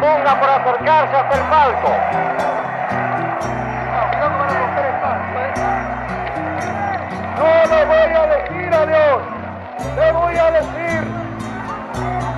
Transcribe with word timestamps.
pugna 0.00 0.40
por 0.40 0.50
acercarse 0.50 1.16
hasta 1.16 1.34
el 1.34 1.42
palco. 1.42 1.90
No 7.38 7.50
le 7.66 7.84
voy 7.84 8.12
a 8.14 8.26
decir 8.26 8.74
adiós, 8.74 9.22
le 9.96 10.12
voy 10.12 10.36
a 10.36 10.50
decir 10.50 11.04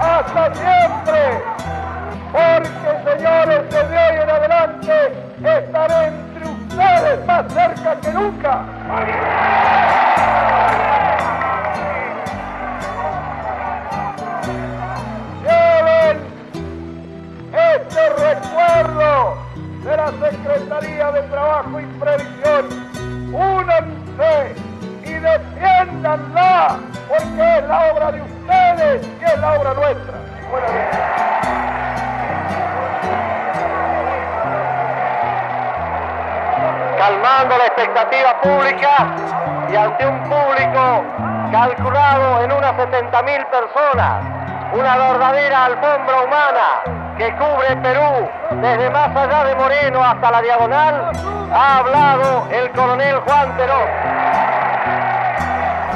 hasta 0.00 0.54
siempre, 0.54 1.44
porque 2.32 2.90
señores, 3.10 3.62
desde 3.70 3.98
hoy 3.98 4.16
en 4.22 4.30
adelante 4.30 4.94
estaré 5.44 6.06
entre 6.06 6.48
ustedes 6.48 7.26
más 7.26 7.52
cerca 7.52 8.00
que 8.00 8.10
nunca. 8.12 8.64
De 19.90 19.96
la 19.96 20.12
Secretaría 20.30 21.10
de 21.10 21.22
Trabajo 21.22 21.80
y 21.80 21.86
Previsión. 21.98 22.68
Únanse 23.32 24.54
y 25.02 25.12
defiéndanla, 25.14 26.78
porque 27.08 27.58
es 27.58 27.64
la 27.66 27.92
obra 27.92 28.12
de 28.12 28.22
ustedes 28.22 29.08
y 29.20 29.24
es 29.24 29.38
la 29.38 29.52
obra 29.52 29.74
nuestra. 29.74 30.14
Calmando 36.96 37.58
la 37.58 37.66
expectativa 37.66 38.40
pública 38.42 39.16
y 39.72 39.76
ante 39.76 40.06
un 40.06 40.20
público 40.22 41.04
calculado 41.50 42.44
en 42.44 42.52
unas 42.52 42.76
70.000 42.76 43.46
personas, 43.50 44.39
una 44.72 44.96
verdadera 44.96 45.64
alfombra 45.66 46.22
humana 46.24 47.00
que 47.18 47.34
cubre 47.36 47.76
Perú 47.82 48.28
desde 48.62 48.90
más 48.90 49.14
allá 49.14 49.44
de 49.44 49.54
Moreno 49.54 50.02
hasta 50.02 50.30
la 50.30 50.42
diagonal, 50.42 51.12
ha 51.52 51.78
hablado 51.78 52.46
el 52.50 52.70
coronel 52.70 53.16
Juan 53.20 53.56
Perón. 53.56 53.88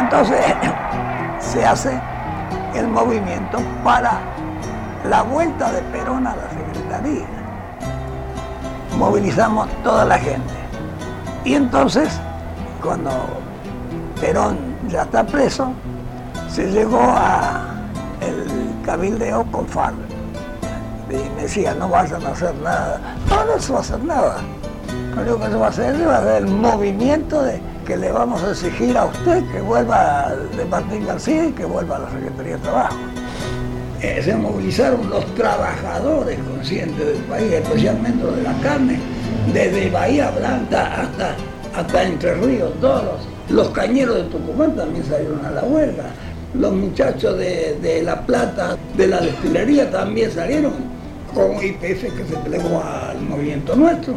Entonces 0.00 0.54
se 1.38 1.64
hace 1.64 1.98
el 2.74 2.88
movimiento 2.88 3.58
para 3.84 4.18
la 5.08 5.22
vuelta 5.22 5.70
de 5.72 5.80
Perón 5.82 6.26
a 6.26 6.34
la 6.34 6.50
Secretaría. 6.50 7.26
Movilizamos 8.98 9.68
toda 9.84 10.04
la 10.04 10.18
gente. 10.18 10.54
Y 11.44 11.54
entonces, 11.54 12.20
cuando 12.82 13.10
Perón 14.20 14.58
ya 14.88 15.02
está 15.02 15.24
preso, 15.24 15.72
se 16.48 16.70
llegó 16.70 17.00
a 17.00 17.75
cabildeo 18.86 19.44
con 19.50 19.66
FARC. 19.66 19.96
Y 21.10 21.36
me 21.36 21.42
decía, 21.42 21.74
no 21.74 21.88
vayan 21.88 22.24
a 22.24 22.30
hacer 22.30 22.54
nada. 22.56 23.00
No, 23.28 23.44
no 23.44 23.60
se 23.60 23.72
va 23.72 23.78
a 23.78 23.82
hacer 23.82 24.02
nada. 24.04 24.36
Lo 25.14 25.22
único 25.22 25.40
que 25.40 25.46
se 25.46 25.54
va 25.56 25.66
a 25.66 25.68
hacer 25.68 25.94
es 25.94 26.42
el 26.42 26.46
movimiento 26.46 27.42
de 27.42 27.60
que 27.86 27.96
le 27.96 28.10
vamos 28.10 28.42
a 28.42 28.50
exigir 28.50 28.96
a 28.96 29.04
usted 29.06 29.44
que 29.52 29.60
vuelva 29.60 30.32
de 30.56 30.64
Martín 30.64 31.06
García 31.06 31.46
y 31.46 31.52
que 31.52 31.64
vuelva 31.64 31.96
a 31.96 31.98
la 32.00 32.10
Secretaría 32.10 32.56
de 32.56 32.62
Trabajo. 32.62 32.96
Eh, 34.02 34.20
se 34.22 34.36
movilizaron 34.36 35.08
los 35.08 35.24
trabajadores 35.34 36.38
conscientes 36.40 37.06
del 37.06 37.22
país, 37.24 37.52
especialmente 37.52 38.24
los 38.24 38.36
de 38.36 38.42
la 38.42 38.52
carne, 38.58 38.98
desde 39.52 39.90
Bahía 39.90 40.30
Blanca 40.30 41.02
hasta, 41.02 41.34
hasta 41.74 42.02
Entre 42.02 42.34
Ríos, 42.34 42.72
todos 42.80 43.20
los 43.48 43.68
cañeros 43.70 44.16
de 44.16 44.22
Tucumán 44.24 44.74
también 44.74 45.04
salieron 45.04 45.44
a 45.46 45.50
la 45.50 45.62
huelga, 45.62 46.04
los 46.58 46.72
muchachos 46.72 47.36
de, 47.38 48.02
La 48.04 48.20
Plata, 48.22 48.76
de 48.96 49.06
la 49.06 49.20
destilería 49.20 49.90
también 49.90 50.30
salieron 50.30 50.72
con 51.34 51.52
IPF 51.62 52.16
que 52.16 52.24
se 52.24 52.36
plegó 52.44 52.82
al 52.82 53.20
movimiento 53.22 53.74
nuestro. 53.76 54.14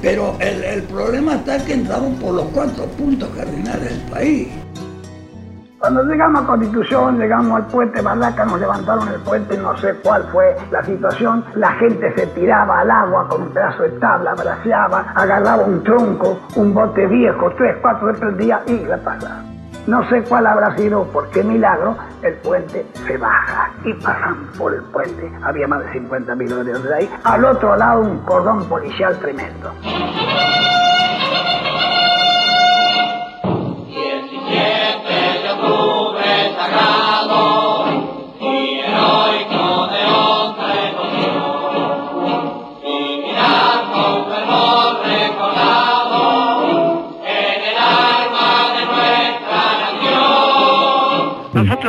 Pero 0.00 0.36
el, 0.38 0.82
problema 0.84 1.34
está 1.34 1.58
que 1.64 1.74
entramos 1.74 2.20
por 2.20 2.34
los 2.34 2.44
cuatro 2.46 2.84
puntos 2.96 3.28
cardinales 3.36 3.90
del 3.90 4.10
país. 4.10 4.48
Cuando 5.80 6.02
llegamos 6.04 6.42
a 6.42 6.46
Constitución, 6.46 7.18
llegamos 7.18 7.60
al 7.60 7.66
puente 7.68 8.00
Balaca, 8.00 8.44
nos 8.44 8.58
levantaron 8.58 9.08
el 9.08 9.20
puente, 9.20 9.56
no 9.56 9.76
sé 9.78 9.94
cuál 10.02 10.24
fue 10.32 10.56
la 10.72 10.84
situación. 10.84 11.44
La 11.54 11.72
gente 11.74 12.12
se 12.16 12.26
tiraba 12.28 12.80
al 12.80 12.90
agua 12.90 13.28
con 13.28 13.42
un 13.42 13.48
pedazo 13.50 13.84
de 13.84 13.90
tabla, 13.90 14.34
braceaba, 14.34 15.12
agarraba 15.14 15.64
un 15.64 15.82
tronco, 15.84 16.40
un 16.56 16.74
bote 16.74 17.06
viejo, 17.06 17.52
tres, 17.56 17.76
cuatro 17.80 18.08
veces 18.08 18.22
al 18.22 18.38
día 18.38 18.62
y 18.66 18.78
la 18.86 18.96
pasaba. 18.98 19.57
No 19.88 20.06
sé 20.10 20.22
cuál 20.24 20.46
habrá 20.46 20.76
sido, 20.76 21.04
por 21.04 21.30
qué 21.30 21.42
milagro, 21.42 21.96
el 22.20 22.34
puente 22.34 22.84
se 23.06 23.16
baja 23.16 23.70
y 23.86 23.94
pasan 23.94 24.50
por 24.58 24.74
el 24.74 24.82
puente. 24.82 25.32
Había 25.42 25.66
más 25.66 25.82
de 25.82 25.92
50 25.92 26.34
mil 26.34 26.48
de 26.82 26.94
ahí. 26.94 27.10
Al 27.24 27.42
otro 27.46 27.74
lado 27.74 28.02
un 28.02 28.18
cordón 28.18 28.68
policial 28.68 29.18
tremendo. 29.18 29.72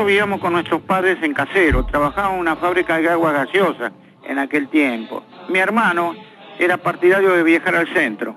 Vivíamos 0.09 0.41
con 0.41 0.53
nuestros 0.53 0.81
padres 0.81 1.19
en 1.21 1.35
casero, 1.35 1.85
trabajábamos 1.85 2.37
en 2.37 2.41
una 2.41 2.55
fábrica 2.55 2.97
de 2.97 3.09
agua 3.09 3.31
gaseosa 3.31 3.91
en 4.23 4.39
aquel 4.39 4.67
tiempo. 4.67 5.23
Mi 5.49 5.59
hermano 5.59 6.15
era 6.57 6.77
partidario 6.77 7.31
de 7.33 7.43
viajar 7.43 7.75
al 7.75 7.87
centro. 7.93 8.35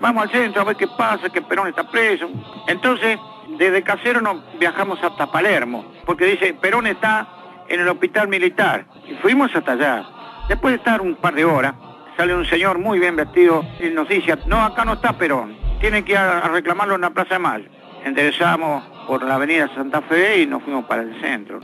Vamos 0.00 0.22
al 0.22 0.30
centro 0.30 0.62
a 0.62 0.64
ver 0.64 0.76
qué 0.76 0.88
pasa, 0.88 1.28
que 1.28 1.42
Perón 1.42 1.68
está 1.68 1.86
preso. 1.86 2.30
Entonces, 2.66 3.18
desde 3.58 3.82
casero 3.82 4.22
nos 4.22 4.58
viajamos 4.58 5.04
hasta 5.04 5.30
Palermo, 5.30 5.92
porque 6.06 6.24
dice, 6.24 6.54
Perón 6.54 6.86
está 6.86 7.28
en 7.68 7.80
el 7.80 7.88
hospital 7.88 8.28
militar. 8.28 8.86
Y 9.06 9.12
fuimos 9.16 9.54
hasta 9.54 9.72
allá. 9.72 10.06
Después 10.48 10.72
de 10.72 10.78
estar 10.78 11.02
un 11.02 11.16
par 11.16 11.34
de 11.34 11.44
horas, 11.44 11.74
sale 12.16 12.34
un 12.34 12.46
señor 12.46 12.78
muy 12.78 12.98
bien 12.98 13.16
vestido 13.16 13.62
y 13.80 13.90
nos 13.90 14.08
dice, 14.08 14.38
no, 14.46 14.64
acá 14.64 14.86
no 14.86 14.94
está 14.94 15.12
Perón, 15.12 15.58
tienen 15.78 16.04
que 16.04 16.12
ir 16.12 16.18
a 16.18 16.48
reclamarlo 16.48 16.94
en 16.94 17.02
la 17.02 17.10
Plaza 17.10 17.34
de 17.34 17.38
Mayo. 17.38 17.68
Enderezamos 18.02 18.91
por 19.06 19.24
la 19.24 19.34
avenida 19.34 19.68
Santa 19.74 20.00
Fe 20.02 20.42
y 20.42 20.46
nos 20.46 20.62
fuimos 20.62 20.84
para 20.84 21.02
el 21.02 21.20
centro. 21.20 21.60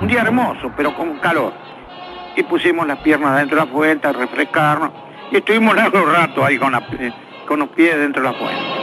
Un 0.00 0.06
día 0.06 0.22
hermoso, 0.22 0.72
pero 0.76 0.94
con 0.94 1.18
calor. 1.18 1.52
Y 2.36 2.42
pusimos 2.44 2.86
las 2.86 2.98
piernas 2.98 3.36
dentro 3.36 3.58
de 3.58 3.66
la 3.66 3.72
fuente 3.72 4.06
a 4.06 4.12
refrescarnos. 4.12 4.90
Y 5.30 5.36
estuvimos 5.38 5.74
largo 5.74 6.04
rato 6.06 6.44
ahí 6.44 6.56
con, 6.58 6.74
eh, 6.74 7.12
con 7.46 7.58
los 7.58 7.68
pies 7.70 7.98
dentro 7.98 8.22
de 8.22 8.28
la 8.28 8.34
fuente. 8.38 8.77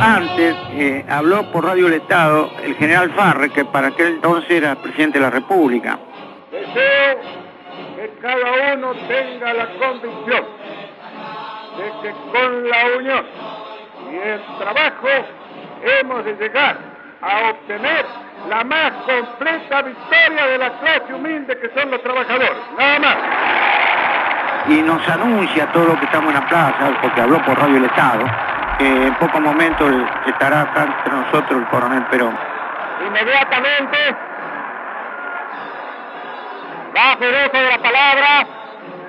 Antes 0.00 0.56
eh, 0.72 1.04
habló 1.08 1.50
por 1.50 1.64
Radio 1.64 1.86
El 1.86 1.94
Estado 1.94 2.50
el 2.62 2.74
general 2.76 3.10
Farre, 3.10 3.50
que 3.50 3.64
para 3.64 3.88
aquel 3.88 4.14
entonces 4.14 4.50
era 4.50 4.74
presidente 4.76 5.18
de 5.18 5.24
la 5.24 5.30
República. 5.30 5.98
Deseo 6.50 7.18
que 7.96 8.10
cada 8.20 8.74
uno 8.74 8.92
tenga 9.08 9.52
la 9.54 9.66
convicción 9.78 10.44
de 11.76 11.84
que 12.02 12.10
con 12.32 12.68
la 12.68 12.98
unión 12.98 13.24
y 14.12 14.16
el 14.16 14.40
trabajo 14.58 15.08
hemos 16.00 16.24
de 16.24 16.34
llegar 16.34 16.76
a 17.22 17.50
obtener 17.50 18.04
la 18.48 18.64
más 18.64 18.92
completa 19.06 19.82
victoria 19.82 20.46
de 20.46 20.58
la 20.58 20.78
clase 20.80 21.14
humilde 21.14 21.58
que 21.58 21.70
son 21.78 21.90
los 21.90 22.02
trabajadores. 22.02 22.52
Nada 22.78 22.98
más. 22.98 23.16
y 24.68 24.82
nos 24.82 25.08
anuncia 25.08 25.66
todo 25.72 25.84
lo 25.88 25.98
que 25.98 26.06
estamos 26.06 26.28
en 26.34 26.40
la 26.40 26.46
plaza, 26.48 26.98
porque 27.02 27.20
habló 27.20 27.38
por 27.42 27.58
Radio 27.58 27.76
El 27.76 27.84
Estado, 27.84 28.24
que 28.78 29.06
en 29.06 29.14
pocos 29.14 29.40
momentos 29.40 29.92
estará 30.26 30.62
acá 30.62 30.84
entre 30.84 31.12
nosotros 31.12 31.60
el 31.60 31.66
coronel 31.68 32.02
Perón. 32.06 32.36
Inmediatamente, 33.06 34.16
bajo 36.94 37.24
el 37.24 37.34
uso 37.46 37.56
de 37.56 37.70
la 37.70 37.78
palabra, 37.78 38.46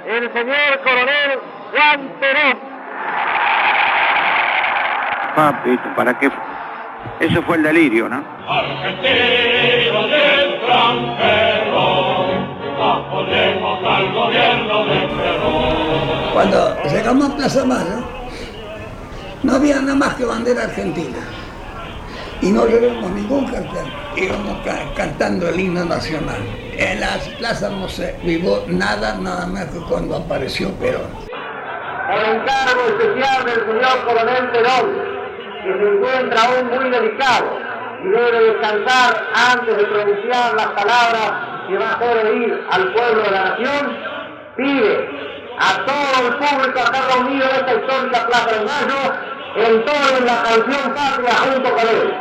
el 0.07 0.33
señor 0.33 0.81
coronel 0.83 1.39
Juan 1.71 2.09
Perón. 2.19 2.59
Papi, 5.35 5.77
¿para 5.95 6.13
qué? 6.17 6.31
Eso 7.19 7.41
fue 7.43 7.57
el 7.57 7.63
delirio, 7.63 8.09
¿no? 8.09 8.23
Argentinos 8.47 10.09
y 10.09 10.13
extranjeros, 10.53 11.75
apoyemos 12.81 13.83
al 13.85 14.13
gobierno 14.13 14.85
de 14.85 14.99
Perón. 14.99 16.33
Cuando 16.33 16.83
llegamos 16.83 17.29
a 17.29 17.35
Plaza 17.35 17.65
Mayo, 17.65 18.14
no 19.45 19.55
había 19.55 19.79
nada 19.79 19.95
más 19.95 20.15
que 20.15 20.25
bandera 20.25 20.63
argentina. 20.63 21.19
y 22.41 22.51
no 22.51 22.65
llevamos 22.65 23.11
ningún 23.11 23.45
cartel. 23.45 23.87
Íbamos 24.17 24.57
cantando 24.95 25.47
el 25.47 25.59
himno 25.59 25.85
nacional. 25.85 26.41
En 26.77 26.99
las 26.99 27.29
plazas 27.39 27.71
no 27.71 27.87
se 27.87 28.13
vivó 28.23 28.65
nada, 28.67 29.15
nada 29.15 29.45
más 29.47 29.65
que 29.65 29.79
cuando 29.79 30.17
apareció 30.17 30.69
Perón. 30.73 31.09
Por 31.23 32.23
encargo 32.35 32.81
especial 32.89 33.45
del 33.45 33.59
señor 33.65 34.05
coronel 34.05 34.51
Perón, 34.51 34.87
que 35.63 35.73
se 35.73 35.95
encuentra 35.95 36.41
aún 36.43 36.67
muy 36.69 36.89
delicado 36.89 37.57
y 38.03 38.07
debe 38.09 38.39
descansar 38.51 39.27
antes 39.53 39.77
de 39.77 39.83
pronunciar 39.85 40.53
las 40.55 40.67
palabras 40.67 41.31
que 41.67 41.77
va 41.77 41.89
a 41.89 41.93
hacer 41.93 42.25
oír 42.27 42.67
al 42.71 42.93
pueblo 42.93 43.23
de 43.23 43.31
la 43.31 43.43
nación, 43.45 43.97
pide 44.57 45.09
a 45.57 45.85
todo 45.85 46.27
el 46.27 46.35
público 46.35 46.79
acá 46.79 47.01
reunido 47.13 47.45
en 47.45 47.55
esta 47.55 47.73
histórica 47.75 48.27
Plaza 48.27 48.51
de 48.51 48.65
Mayo 48.65 49.24
en 49.55 50.25
la 50.25 50.43
canción 50.43 50.93
patria 50.93 51.35
junto 51.37 51.69
con 51.69 51.79
él. 51.79 52.13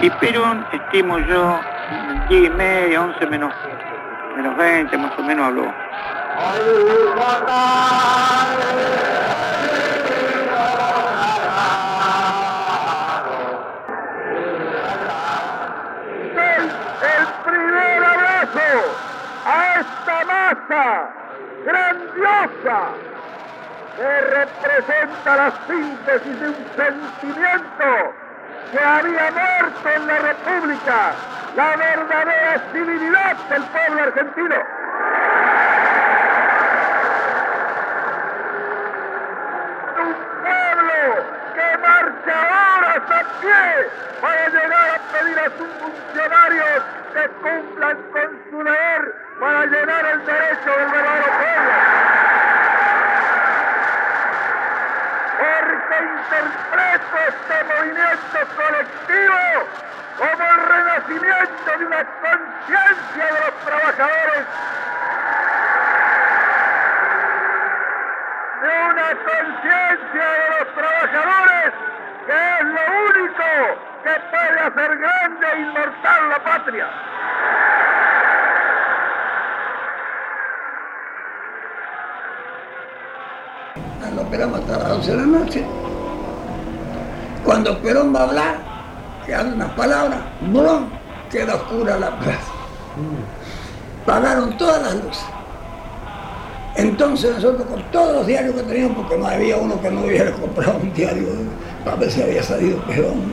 Y 0.00 0.10
Perón, 0.10 0.66
estimo 0.72 1.18
yo, 1.18 1.60
10 2.28 2.44
y 2.44 2.50
media, 2.50 3.02
11 3.02 3.26
menos, 3.26 3.52
menos 4.36 4.56
20, 4.56 4.96
más 4.96 5.12
o 5.18 5.22
menos 5.22 5.46
habló. 5.46 5.74
El 17.02 17.26
primer 17.44 18.04
abrazo 18.04 18.70
a 19.44 19.80
esta 19.80 20.24
masa 20.24 21.10
grandiosa 21.66 23.09
que 24.00 24.20
representa 24.22 25.36
la 25.36 25.52
síntesis 25.66 26.40
de 26.40 26.48
un 26.48 26.56
sentimiento 26.74 28.14
que 28.72 28.78
había 28.78 29.30
muerto 29.30 29.88
en 29.94 30.06
la 30.06 30.18
República, 30.20 31.12
la 31.54 31.76
verdadera 31.76 32.62
civilidad 32.72 33.36
del 33.50 33.62
pueblo 33.64 34.02
argentino. 34.02 34.56
Un 39.98 40.14
pueblo 40.40 41.24
que 41.54 41.78
marcha 41.78 42.36
horas 42.56 43.10
a 43.10 43.40
pie 43.42 43.90
para 44.22 44.48
llegar 44.48 44.88
a 44.94 45.12
pedir 45.12 45.38
a 45.40 45.44
sus 45.58 45.68
funcionarios 45.78 46.82
que 47.12 47.28
cumplan 47.42 47.96
con 48.12 48.28
su 48.48 48.64
deber 48.64 49.14
para 49.38 49.66
llenar 49.66 50.06
el 50.06 50.24
derecho 50.24 50.70
del 50.70 50.88
verdadero 50.88 51.26
pueblo. 51.26 51.49
Interpreto 56.20 57.16
este 57.28 57.56
movimiento 57.64 58.38
colectivo 58.56 59.40
como 60.18 60.44
el 60.44 60.60
renacimiento 60.68 61.78
de 61.78 61.86
una 61.86 62.04
conciencia 62.20 63.24
de 63.24 63.40
los 63.40 63.54
trabajadores, 63.64 64.44
de 68.60 68.68
una 68.90 69.08
conciencia 69.24 70.26
de 70.30 70.48
los 70.58 70.74
trabajadores 70.74 71.72
que 72.26 72.58
es 72.60 72.64
lo 72.64 72.84
único 73.08 73.48
que 74.04 74.20
puede 74.30 74.60
hacer 74.60 74.98
grande 74.98 75.46
e 75.52 75.60
inmortal 75.60 76.28
la 76.28 76.38
patria. 76.44 76.86
12 84.90 85.10
de 85.12 85.16
la 85.16 85.26
noche. 85.26 85.89
Cuando 87.50 87.76
Perón 87.78 88.14
va 88.14 88.20
a 88.20 88.22
hablar, 88.22 88.58
que 89.26 89.34
habla 89.34 89.54
unas 89.54 89.70
palabras, 89.72 90.20
¡brum! 90.52 90.88
queda 91.28 91.56
oscura 91.56 91.98
la 91.98 92.16
plaza. 92.20 92.52
Pagaron 94.06 94.56
todas 94.56 94.80
las 94.80 94.94
luces. 94.94 95.24
Entonces 96.76 97.34
nosotros 97.34 97.66
con 97.66 97.82
todos 97.90 98.18
los 98.18 98.26
diarios 98.28 98.54
que 98.54 98.62
teníamos, 98.62 98.98
porque 98.98 99.18
no 99.18 99.26
había 99.26 99.56
uno 99.56 99.82
que 99.82 99.90
no 99.90 100.02
hubiera 100.02 100.30
comprado 100.30 100.78
un 100.80 100.94
diario 100.94 101.26
para 101.84 101.96
ver 101.96 102.12
si 102.12 102.22
había 102.22 102.40
salido 102.40 102.78
Perón, 102.82 103.32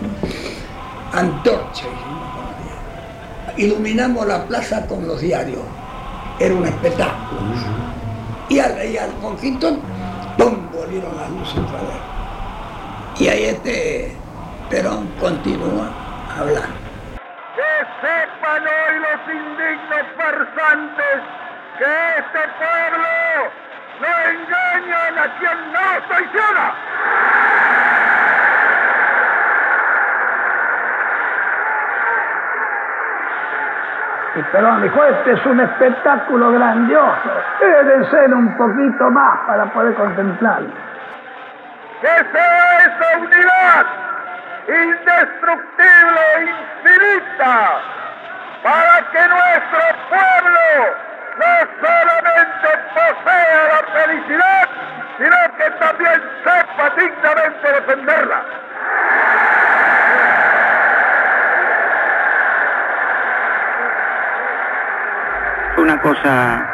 antorcha, 1.14 1.86
iluminamos 3.56 4.26
la 4.26 4.44
plaza 4.48 4.88
con 4.88 5.08
los 5.08 5.22
diarios. 5.22 5.62
Era 6.40 6.56
un 6.56 6.66
espectáculo. 6.66 7.40
Y 8.50 8.58
al, 8.58 8.84
y 8.84 8.98
al 8.98 9.12
conjunto, 9.22 9.78
¡pum! 10.40 10.72
volvieron 10.74 11.16
las 11.16 11.30
luces 11.30 11.60
otra 11.60 11.82
vez. 11.82 12.18
Y 13.20 13.28
ahí 13.28 13.46
este 13.46 14.16
Perón 14.70 15.08
continúa 15.20 15.90
hablando. 16.40 16.78
Que 17.56 17.74
sepan 18.00 18.62
hoy 18.62 19.00
los 19.00 19.22
indignos 19.34 20.06
farsantes 20.16 21.22
que 21.80 22.20
este 22.20 22.42
pueblo 22.60 23.08
no 24.02 24.12
engaña 24.30 25.24
a 25.24 25.40
quien 25.40 25.58
no 25.74 26.08
traiciona. 26.08 26.74
Y 34.36 34.42
Perón 34.52 34.84
dijo, 34.84 35.04
este 35.04 35.32
es 35.32 35.46
un 35.48 35.60
espectáculo 35.60 36.52
grandioso, 36.52 37.32
quédense 37.60 38.26
un 38.28 38.56
poquito 38.58 39.10
más 39.10 39.40
para 39.48 39.66
poder 39.74 39.96
contemplarlo. 39.96 40.70
Que 42.02 42.08
sea 42.08 42.67
esa 42.88 43.18
unidad 43.18 43.86
indestructible 44.68 46.22
e 46.36 46.42
infinita 46.44 47.82
para 48.64 48.96
que 49.12 49.28
nuestro 49.28 49.84
pueblo 50.10 50.66
no 51.38 51.54
solamente 51.82 52.68
posea 52.94 53.60
la 53.74 54.00
felicidad, 54.00 54.70
sino 55.18 55.38
que 55.58 55.70
también 55.80 56.22
sepa 56.44 56.90
dignamente 56.96 57.72
defenderla. 57.74 58.44
una 65.78 66.02
cosa 66.02 66.66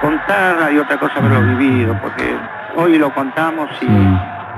contada 0.00 0.70
y 0.70 0.78
otra 0.78 0.98
cosa 0.98 1.18
haberlo 1.18 1.40
vivido, 1.56 1.96
porque 2.02 2.36
hoy 2.76 2.98
lo 2.98 3.10
contamos 3.14 3.70
y, 3.80 3.86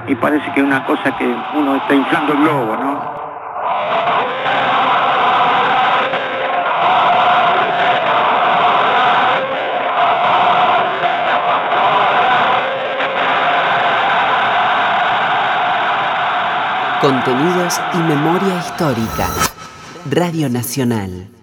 y 0.06 0.14
parece 0.16 0.50
que 0.52 0.60
es 0.60 0.66
una 0.66 0.84
cosa 0.84 1.16
que 1.16 1.24
uno 1.54 1.76
está 1.76 1.94
inflando 1.94 2.32
el 2.32 2.38
globo, 2.40 2.76
¿no? 2.76 3.22
Contenidos 17.00 17.80
y 17.94 17.98
memoria 17.98 18.58
histórica. 18.58 19.26
Radio 20.08 20.48
Nacional. 20.48 21.41